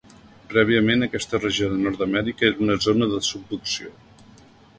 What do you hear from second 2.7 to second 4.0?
zona de subducció.